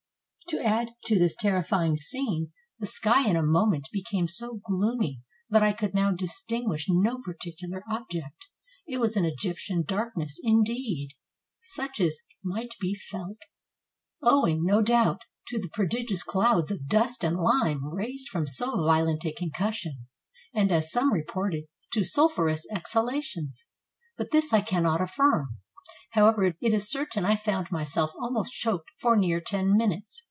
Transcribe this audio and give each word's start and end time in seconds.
To 0.47 0.61
add 0.61 0.89
to 1.05 1.17
this 1.17 1.37
terrifying 1.37 1.95
scene, 1.95 2.51
the 2.77 2.85
sky 2.85 3.25
in 3.29 3.37
a 3.37 3.41
mo 3.41 3.67
ment 3.67 3.87
became 3.93 4.27
so 4.27 4.59
gloomy 4.65 5.21
that 5.49 5.63
I 5.63 5.71
could 5.71 5.93
now 5.93 6.11
distinguish 6.11 6.87
no 6.89 7.19
particular 7.23 7.81
object; 7.89 8.47
it 8.85 8.97
was 8.97 9.15
an 9.15 9.23
Egyptian 9.23 9.81
darkness 9.87 10.37
indeed, 10.43 11.11
619 11.61 11.87
PORTUGAL 11.87 11.89
such 11.89 11.99
as 12.01 12.19
might 12.43 12.75
be 12.81 12.95
felt; 12.95 13.37
owing, 14.21 14.65
no 14.65 14.81
doubt, 14.81 15.21
to 15.47 15.57
the 15.57 15.69
prodi 15.69 16.05
gious 16.05 16.21
clouds 16.25 16.69
of 16.69 16.85
dust 16.89 17.23
and 17.23 17.37
lime 17.37 17.85
raised 17.85 18.27
from 18.27 18.45
so 18.45 18.75
violent 18.83 19.25
a 19.25 19.31
concussion, 19.31 20.09
and, 20.53 20.69
as 20.69 20.91
some 20.91 21.13
reported, 21.13 21.63
to 21.93 22.03
sulphureous 22.03 22.65
ex 22.69 22.93
halations, 22.93 23.59
but 24.17 24.31
this 24.31 24.51
I 24.51 24.59
cannot 24.59 24.99
aflfirm; 24.99 25.45
however, 26.09 26.43
it 26.43 26.73
is 26.73 26.91
certain 26.91 27.23
I 27.23 27.37
found 27.37 27.71
myself 27.71 28.11
almost 28.19 28.51
choked 28.51 28.89
for 28.99 29.15
near 29.15 29.39
ten 29.39 29.77
minutes. 29.77 30.19